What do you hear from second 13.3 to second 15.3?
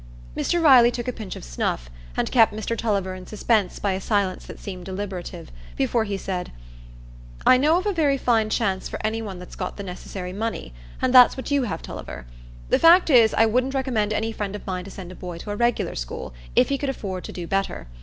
I wouldn't recommend any friend of mine to send a